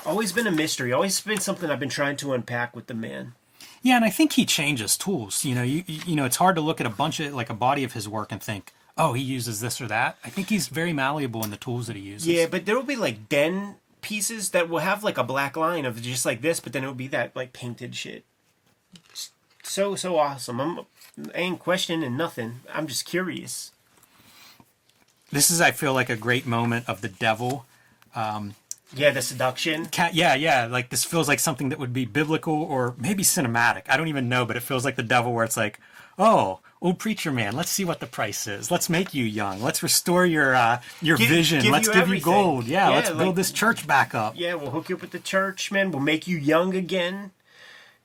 [0.06, 0.92] Always been a mystery.
[0.92, 3.34] Always been something I've been trying to unpack with the man.
[3.86, 5.46] Yeah, and I think he changes tools.
[5.46, 7.54] You know, you you know, it's hard to look at a bunch of like a
[7.54, 10.18] body of his work and think, oh, he uses this or that.
[10.26, 12.28] I think he's very malleable in the tools that he uses.
[12.28, 15.86] Yeah, but there will be like den pieces that will have like a black line
[15.86, 18.24] of just like this, but then it will be that like painted shit.
[19.12, 19.30] It's
[19.62, 20.60] so so awesome.
[20.60, 20.80] I'm
[21.36, 22.62] I ain't questioning nothing.
[22.74, 23.72] I'm just curious.
[25.32, 27.68] This is, I feel like, a great moment of the devil.
[28.16, 28.56] Um,
[28.96, 29.86] Yeah, the seduction.
[29.88, 30.66] Cat, yeah, yeah.
[30.66, 33.84] Like this feels like something that would be biblical or maybe cinematic.
[33.90, 35.80] I don't even know, but it feels like the devil, where it's like,
[36.18, 38.70] oh, old preacher man, let's see what the price is.
[38.72, 39.62] Let's make you young.
[39.62, 41.62] Let's restore your uh, your Give- vision.
[41.62, 42.32] give let's you give everything.
[42.32, 42.66] you gold.
[42.66, 44.34] Yeah, Yeah, let's like- build this church back up.
[44.38, 45.92] Yeah, we'll hook you up with the church, man.
[45.92, 47.32] We'll make you young again.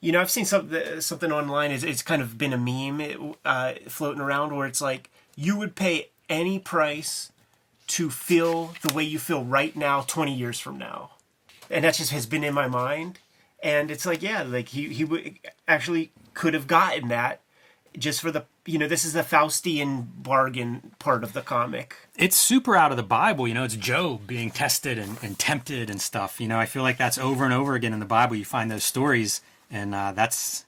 [0.01, 1.71] You know, I've seen something something online.
[1.73, 5.75] Is it's kind of been a meme uh, floating around where it's like you would
[5.77, 7.31] pay any price
[7.91, 11.13] to feel the way you feel right now, twenty years from now,
[11.71, 13.19] and that just has been in my mind.
[13.63, 17.41] And it's like, yeah, like he he would actually could have gotten that
[17.99, 21.97] just for the you know this is the Faustian bargain part of the comic.
[22.17, 23.49] it's super out of the Bible.
[23.49, 26.41] You know, it's Job being tested and, and tempted and stuff.
[26.41, 28.37] You know, I feel like that's over and over again in the Bible.
[28.37, 30.67] You find those stories, and uh, that's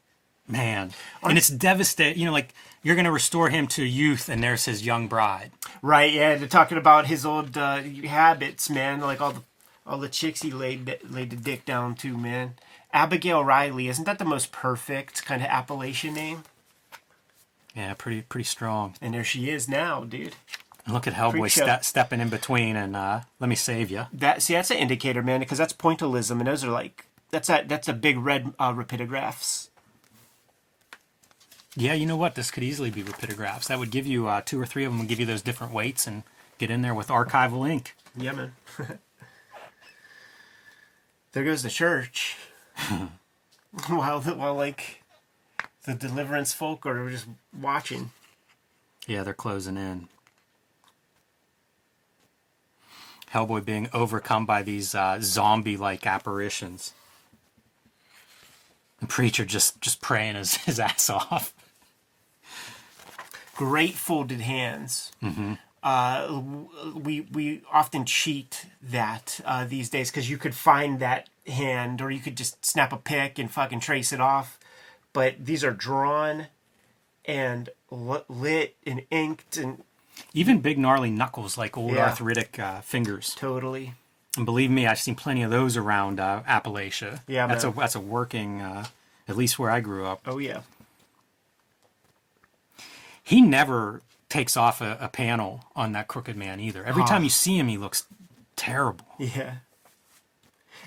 [0.49, 2.19] man, and it's devastating.
[2.19, 5.53] You know, like you're going to restore him to youth, and there's his young bride.
[5.83, 9.01] Right, yeah, they're talking about his old uh, habits, man.
[9.01, 9.43] Like all the
[9.85, 12.55] all the chicks he laid laid the dick down to, man.
[12.93, 16.45] Abigail Riley, isn't that the most perfect kind of Appalachian name?
[17.75, 18.95] Yeah, pretty pretty strong.
[19.01, 20.37] And there she is now, dude.
[20.85, 24.07] And look at Hellboy ste- stepping in between and uh, let me save you.
[24.13, 27.65] That see, that's an indicator, man, because that's pointillism, and those are like that's a
[27.67, 29.69] that's a big red uh, rapidographs.
[31.77, 32.35] Yeah, you know what?
[32.35, 33.67] This could easily be rapidographs.
[33.69, 34.99] That would give you uh, two or three of them.
[35.01, 36.23] Would give you those different weights and
[36.59, 37.97] get in there with archival ink.
[38.17, 38.53] Yeah, man.
[41.33, 42.37] there goes the church.
[43.89, 45.03] while the, while like
[45.85, 47.27] the deliverance folk are just
[47.59, 48.11] watching.
[49.07, 50.09] Yeah, they're closing in.
[53.33, 56.93] Hellboy being overcome by these uh, zombie-like apparitions.
[59.01, 61.55] The Preacher just just praying his, his ass off.
[63.57, 65.13] Great folded hands.
[65.83, 66.41] Uh,
[66.95, 72.11] we we often cheat that uh, these days because you could find that hand or
[72.11, 74.59] you could just snap a pic and fucking trace it off.
[75.13, 76.47] But these are drawn
[77.25, 79.83] and lit and inked and
[80.33, 82.07] Even big gnarly knuckles like old Yeah.
[82.07, 83.35] arthritic uh, fingers.
[83.37, 83.95] totally.
[84.37, 87.21] And believe me, I've seen plenty of those around uh, Appalachia.
[87.27, 87.75] Yeah, that's man.
[87.75, 88.87] a that's a working, uh,
[89.29, 90.23] at least where I grew up.
[90.27, 90.61] Oh yeah.
[93.23, 96.85] He never takes off a, a panel on that crooked man either.
[96.85, 97.09] Every Huh.
[97.09, 98.07] time you see him, he looks
[98.57, 99.07] terrible.
[99.19, 99.57] Yeah.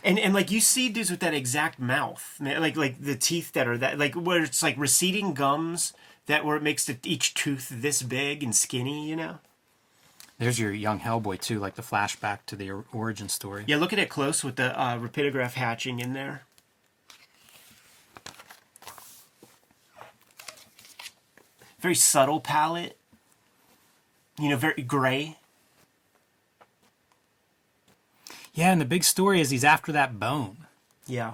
[0.04, 3.68] And and like you see dudes with that exact mouth, like like the teeth that
[3.68, 5.94] are that like where it's like receding gums
[6.28, 9.40] that where it makes the, each tooth this big and skinny, you know.
[10.38, 13.64] There's your young Hellboy too, like the flashback to the origin story.
[13.68, 16.44] Yeah, look at it close with the uh, rapidograph hatching in there.
[21.86, 22.98] Very subtle palette.
[24.40, 25.38] You know, very gray.
[28.56, 30.66] Yeah, and the big story is he's after that bone,
[31.06, 31.34] Yeah.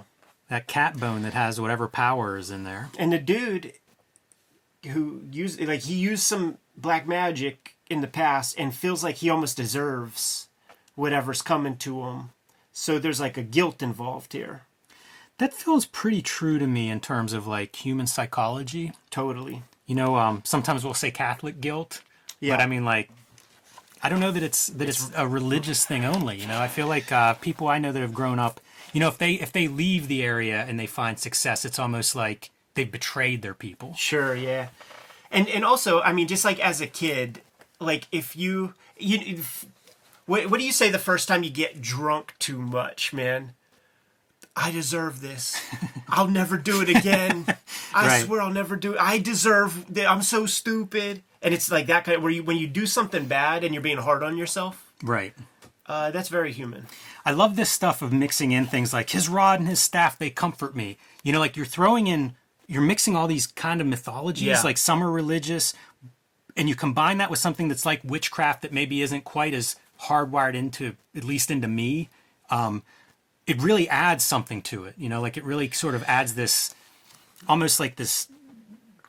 [0.49, 2.89] that cat bone that has whatever power is in there.
[2.99, 3.71] And the dude
[4.87, 9.29] who used like he used some black magic in the past and feels like he
[9.29, 10.49] almost deserves
[10.95, 12.31] whatever's coming to him.
[12.73, 14.63] So there's like a guilt involved here.
[15.37, 18.91] That feels pretty true to me in terms of like human psychology.
[19.09, 19.63] Totally.
[19.85, 22.01] You know, um, sometimes we'll say Catholic guilt,
[22.39, 22.55] Yeah.
[22.55, 23.09] but I mean, like,
[24.03, 26.37] I don't know that it's that it's, a religious thing only.
[26.39, 28.59] You know, I feel like uh, people I know that have grown up,
[28.93, 32.15] you know, if they if they leave the area and they find success, it's almost
[32.15, 33.93] like they've betrayed their people.
[33.95, 34.69] Sure, yeah.
[35.29, 37.41] And and also, I mean, just like as a kid,
[37.79, 39.65] like if you you if,
[40.25, 43.53] what what do you say the first time you get drunk too much, man?
[44.55, 45.59] I deserve this.
[46.09, 47.45] I'll never do it again.
[47.93, 48.25] I Right.
[48.25, 48.99] swear I'll never do it.
[48.99, 50.09] I deserve that.
[50.09, 51.23] I'm so stupid.
[51.41, 53.81] And it's like that kind of where you when you do something bad and you're
[53.81, 54.91] being hard on yourself.
[55.01, 55.33] Right.
[55.87, 56.87] Uh, that's very human.
[57.25, 60.29] I love this stuff of mixing in things like his rod and his staff, they
[60.29, 60.97] comfort me.
[61.23, 62.35] You know, like you're throwing in,
[62.67, 64.61] you're mixing all these kind of mythologies, Yeah.
[64.63, 65.73] like some are religious,
[66.55, 70.53] and you combine that with something that's like witchcraft that maybe isn't quite as hardwired
[70.53, 72.09] into, at least into me.
[72.49, 72.83] Um,
[73.47, 76.73] it really adds something to it, you know, like it really sort of adds this,
[77.47, 78.27] almost like this,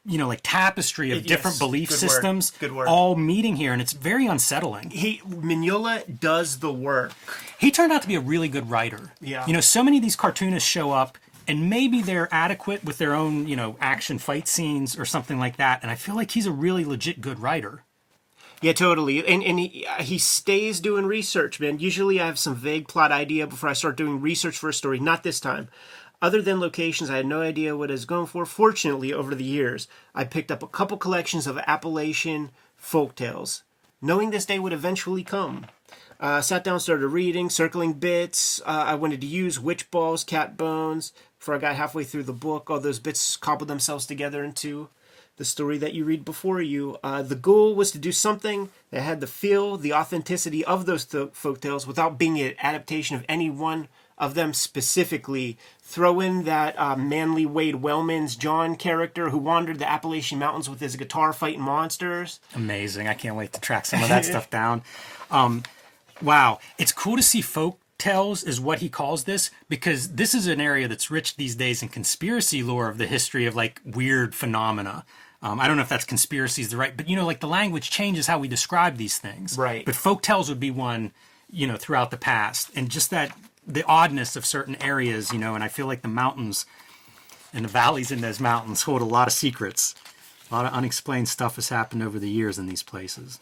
[0.05, 1.59] you know, like tapestry of It- different yes.
[1.59, 2.89] belief Good systems Good word.
[2.89, 7.13] all meeting here, and it's very unsettling He Mignola does the work.
[7.59, 9.13] he turned out to be a really good writer.
[9.21, 9.47] Yeah.
[9.47, 13.15] You know, so many of these cartoonists show up and maybe they're adequate with their
[13.15, 15.81] own, you know, action fight scenes or something like that.
[15.83, 17.83] And I feel like he's a really legit good writer.
[18.63, 19.27] Yeah, totally.
[19.27, 21.81] And and he he stays doing research, man.
[21.81, 25.01] Usually I have some vague plot idea before I start doing research for a story.
[25.01, 25.69] Not this time.
[26.23, 28.47] Other than locations, I had no idea what I was going for.
[28.47, 33.65] Fortunately, over the years, I picked up a couple collections of Appalachian folk tales,
[34.01, 35.67] knowing this day would eventually come.
[36.21, 38.61] Uh, sat down, started reading, circling bits.
[38.65, 41.13] Uh, I wanted to use witch balls, cat bones.
[41.41, 44.89] Before I got halfway through the book, all those bits cobbled themselves together into
[45.43, 46.97] the story that you read before you.
[47.03, 51.05] Uh, the goal was to do something that had the feel, the authenticity of those
[51.05, 55.59] th- folktales without being an adaptation of any one of them specifically.
[55.81, 60.79] Throw in that uh, manly Wade Wellman's John character who wandered the Appalachian Mountains with
[60.79, 62.39] his guitar fighting monsters.
[62.55, 63.09] Amazing.
[63.09, 64.83] I can't wait to track some of that stuff down.
[65.29, 65.65] Um,
[66.23, 66.61] wow.
[66.79, 70.61] It's cool to see folk tales is what he calls this because this is an
[70.61, 75.05] area that's rich these days in conspiracy lore of the history of like weird phenomena.
[75.43, 77.49] Um, I don't know if that's conspiracy is the right, but you know, like the
[77.49, 79.59] language changes how we describe these things.
[79.59, 79.85] Right.
[79.85, 81.13] But folk tales would be one,
[81.51, 85.55] you know, throughout the past, and just that the oddness of certain areas, you know,
[85.55, 86.67] and I feel like the mountains
[87.53, 89.95] And the valleys in those mountains hold a lot of secrets.
[90.51, 93.41] A lot of unexplained stuff has happened over the years in these places.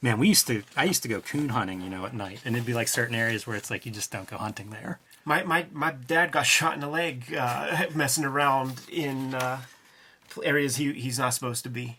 [0.00, 2.40] Man, we used to I used to go coon hunting, you know, at night.
[2.44, 4.98] And it'd be like certain areas where it's like you just don't go hunting there.
[5.24, 9.60] My my my dad got shot in the leg uh, messing around in uh,
[10.44, 11.98] areas he he's not supposed to be.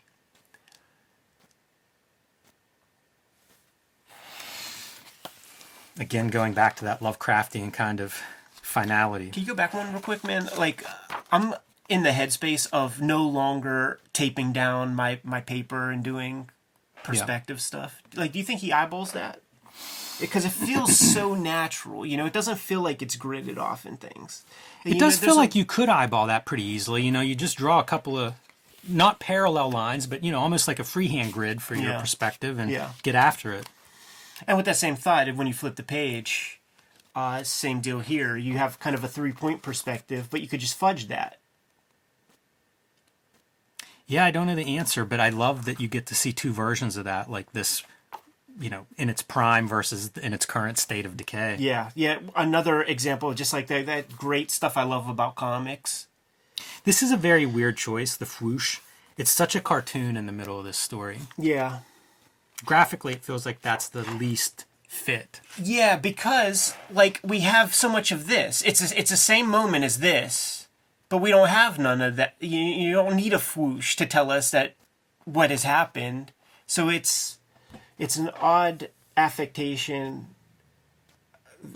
[5.99, 8.19] Again, going back to that Lovecraftian kind of
[8.55, 9.29] finality.
[9.29, 10.49] Can you go back one real quick, man?
[10.57, 10.83] Like,
[11.31, 11.53] I'm
[11.87, 16.49] in the headspace of no longer taping down my my paper and doing
[17.03, 18.01] perspective stuff.
[18.15, 19.42] Like, do you think he eyeballs that?
[20.23, 22.25] Because it feels so natural, you know.
[22.25, 24.45] It doesn't feel like it's gridded off in things.
[24.85, 27.03] It does feel like you could eyeball that pretty easily.
[27.03, 28.35] You know, you just draw a couple of
[28.87, 31.99] not parallel lines, but you know, almost like a freehand grid for your Yeah.
[31.99, 32.91] perspective and Yeah.
[33.03, 33.67] get after it.
[34.47, 36.61] And with that same thought, when you flip the page,
[37.15, 38.37] uh, same deal here.
[38.37, 41.37] You have kind of a three point perspective, but you could just fudge that.
[44.07, 46.51] Yeah, I don't know the answer, but I love that you get to see two
[46.53, 47.83] versions of that, like this,
[48.59, 51.57] you know, in its prime versus in its current state of decay.
[51.59, 52.19] Yeah, yeah.
[52.35, 56.07] Another example, of just like that, that great stuff I love about comics.
[56.83, 58.79] This is a very weird choice, the whoosh.
[59.17, 61.19] It's such a cartoon in the middle of this story.
[61.37, 61.79] Yeah.
[62.65, 65.41] Graphically, it feels like that's the least fit.
[65.61, 68.61] Yeah, because like we have so much of this.
[68.63, 70.67] It's a, it's the same moment as this,
[71.09, 72.35] but we don't have none of that.
[72.39, 74.75] You, you don't need a whoosh to tell us that
[75.25, 76.31] what has happened.
[76.65, 77.39] So it's
[77.99, 80.27] it's an odd affectation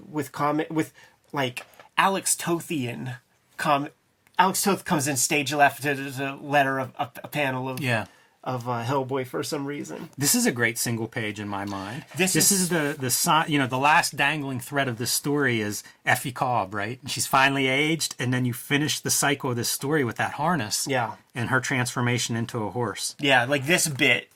[0.10, 0.94] with comic with
[1.34, 1.66] like
[1.98, 3.16] Alex Tothian
[3.58, 3.90] com
[4.40, 8.06] Alex Toth comes in stage left to the letter of a, a panel of Yeah.
[8.44, 10.10] of uh, Hellboy for some reason.
[10.18, 12.06] This is a great single page in my mind.
[12.16, 15.12] This This, is- is, the the si- you know the last dangling thread of this
[15.12, 17.00] story is Effie Kolb, right?
[17.02, 20.34] And she's finally aged, and then you finish the cycle of this story with that
[20.34, 21.16] harness, Yeah.
[21.34, 23.16] and her transformation into a horse.
[23.20, 24.30] Yeah, like this bit,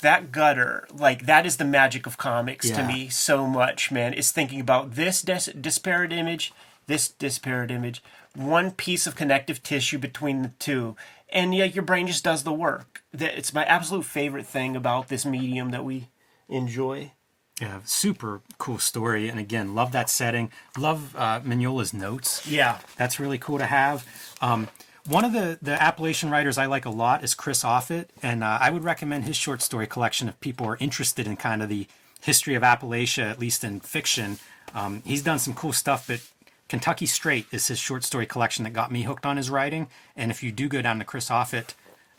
[0.00, 4.12] that gutter, like that is the magic of comics to me so much, man.
[4.12, 6.52] Is thinking about this dis- disparate image,
[6.86, 8.02] this disparate image,
[8.34, 10.96] one piece of connective tissue between the two,
[11.30, 13.02] and yeah, your brain just does the work.
[13.12, 16.08] That it's my absolute favorite thing about this medium that we
[16.48, 17.12] enjoy.
[17.60, 20.50] Yeah, super cool story, and again, love that setting.
[20.76, 22.46] Love uh, Mignola's notes.
[22.46, 24.06] Yeah, That's really cool to have.
[24.40, 24.68] Um,
[25.06, 28.58] one of the, the Appalachian writers I like a lot is Chris Offutt, and uh,
[28.60, 31.86] I would recommend his short story collection if people are interested in kind of the
[32.20, 34.38] history of Appalachia, at least in fiction.
[34.74, 36.20] Um, he's done some cool stuff, but
[36.68, 39.88] Kentucky Straight is his short story collection that got me hooked on his writing.
[40.16, 41.74] And if you do go down the Chris Offutt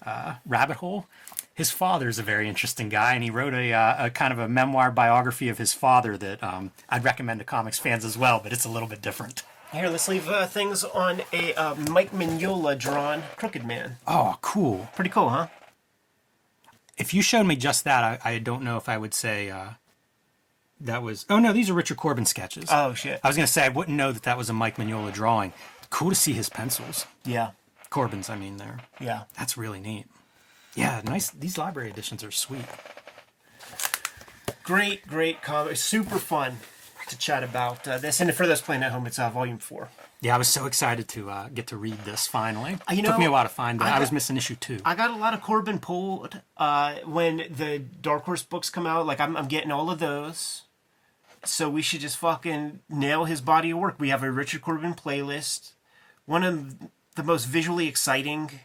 [0.05, 1.07] uh, rabbit hole,
[1.53, 4.39] his father is a very interesting guy, and he wrote a, uh, a kind of
[4.39, 8.41] a memoir biography of his father that um, I'd recommend to comics fans as well,
[8.43, 9.43] but it's a little bit different.
[9.73, 13.97] Here let's leave uh, things on a uh, Mike Mignola drawn Crooked Man.
[14.07, 14.87] Oh, cool.
[14.95, 15.47] Pretty cool, huh?
[16.95, 19.69] if you showed me just that, I, I don't know if I would say uh,
[20.81, 21.25] that was.
[21.29, 22.69] Oh no, these are Richard Corben sketches.
[22.71, 23.19] Oh shit.
[23.23, 25.53] I was gonna say I wouldn't know that that was a Mike Mignola drawing.
[25.89, 27.51] Cool to see his pencils, Yeah,
[27.89, 28.29] Corben's.
[28.29, 28.79] I mean, there.
[28.99, 29.23] yeah.
[29.37, 30.05] That's really neat.
[30.75, 31.29] Yeah, nice.
[31.31, 32.65] These library editions are sweet.
[34.63, 35.77] Great, great comic.
[35.77, 36.57] Super fun
[37.07, 38.19] to chat about uh, this.
[38.19, 39.89] And for those playing at home, it's uh, volume four.
[40.21, 42.77] Yeah, I was so excited to uh, get to read this finally.
[42.89, 43.83] Uh, you Took me a while to find it.
[43.83, 44.79] I I, was missing issue two.
[44.85, 49.05] I got a lot of Corben pulled uh, when the Dark Horse books come out.
[49.05, 50.61] Like, I'm, I'm getting all of those.
[51.43, 53.95] So we should just fucking nail his body of work.
[53.99, 55.73] We have a Richard Corben playlist.
[56.25, 56.77] One of
[57.15, 58.61] the most visually exciting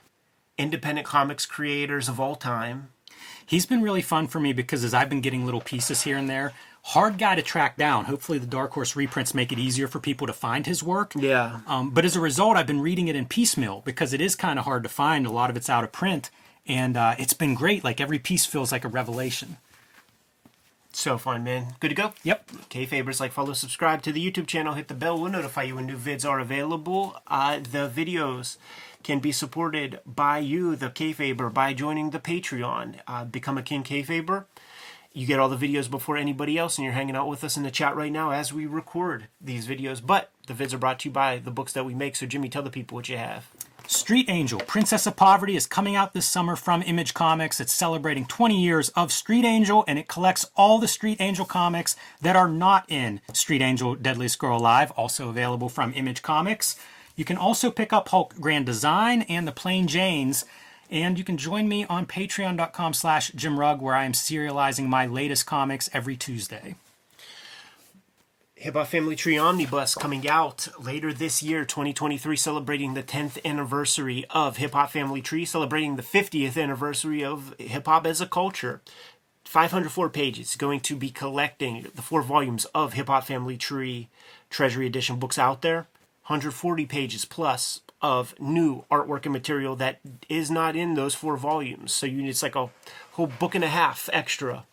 [0.58, 2.90] independent comics creators of all time.
[3.44, 6.28] He's been really fun for me because as I've been getting little pieces here and
[6.28, 6.52] there,
[6.82, 8.06] hard guy to track down.
[8.06, 11.12] Hopefully, the Dark Horse reprints make it easier for people to find his work.
[11.16, 11.60] Yeah.
[11.66, 14.58] Um, but as a result, I've been reading it in piecemeal because it is kind
[14.58, 15.26] of hard to find.
[15.26, 16.30] A lot of it's out of print,
[16.66, 17.84] and uh, it's been great.
[17.84, 19.58] Like every piece feels like a revelation.
[20.92, 21.74] So fun, man.
[21.80, 22.12] Good to go?
[22.24, 22.50] Yep.
[22.70, 25.86] Kayfabers, like, follow, subscribe to the YouTube channel, hit the bell, we'll notify you when
[25.86, 27.20] new vids are available.
[27.28, 28.56] Uh, the videos
[29.02, 33.00] can be supported by you, the Kayfaber, by joining the Patreon.
[33.06, 34.44] Uh, become a King Kayfaber.
[35.12, 37.62] You get all the videos before anybody else, and you're hanging out with us in
[37.62, 40.04] the chat right now as we record these videos.
[40.04, 42.16] But the vids are brought to you by the books that we make.
[42.16, 43.50] So, Jimmy, tell the people what you have.
[43.88, 47.58] Street Angel, Princess of Poverty, is coming out this summer from Image Comics.
[47.58, 51.96] It's celebrating 20 years of Street Angel, and it collects all the Street Angel comics
[52.20, 56.76] that are not in Street Angel Deadly Girl Alive, also available from Image Comics.
[57.18, 60.44] You can also pick up Hulk Grand Design and the Plain Janes,
[60.88, 65.44] and you can join me on patreon.com slash jimrugg, where I am serializing my latest
[65.44, 66.76] comics every Tuesday.
[68.54, 74.24] Hip Hop Family Tree Omnibus coming out later this year, 2023, celebrating the 10th anniversary
[74.30, 78.80] of Hip Hop Family Tree, celebrating the 50th anniversary of hip hop as a culture.
[79.42, 84.08] 504 pages, going to be collecting the four volumes of Hip Hop Family Tree
[84.50, 85.88] Treasury Edition books out there.
[86.28, 89.98] 140 pages plus of new artwork and material that
[90.28, 91.90] is not in those four volumes.
[91.90, 92.68] So you it's like a
[93.12, 94.66] whole book and a half extra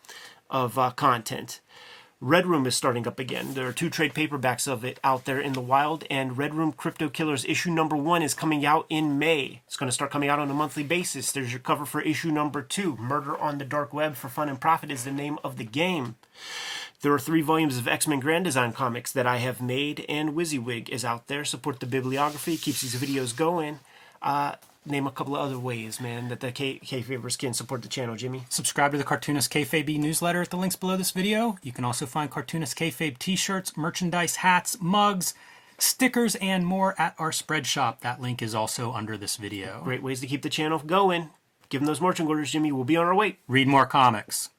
[0.49, 1.62] of uh, content.
[2.20, 3.53] Red Room is starting up again.
[3.53, 6.74] There are two trade paperbacks of it out there in the wild, and Red Room
[6.74, 9.62] Crypto Killers issue number one is coming out in May.
[9.68, 11.32] It's going to start coming out on a monthly basis.
[11.32, 12.97] There's your cover for issue number two.
[12.97, 16.16] Murder on the Dark Web for Fun and Profit is the name of the game.
[17.06, 20.32] There are three volumes of X Men Grand Design comics that I have made, and
[20.32, 21.45] WYSIWYG is out there.
[21.45, 23.80] Support the bibliography, keeps these videos going.
[24.24, 24.56] Uh,
[24.88, 28.16] name a couple of other ways, man, that the K Kayfabers can support the channel,
[28.16, 28.45] Jimmy.
[28.49, 31.60] Subscribe to the Cartoonist Kayfabe newsletter at the links below this video.
[31.62, 35.36] You can also find Cartoonist Kayfabe t-shirts, merchandise, hats, mugs,
[35.78, 38.01] stickers, and more at our spread shop.
[38.01, 39.82] That link is also under this video.
[39.84, 41.30] Great ways to keep the channel going.
[41.70, 42.72] Give them those marching orders, Jimmy.
[42.72, 43.38] We'll be on our way.
[43.47, 44.49] Read more comics.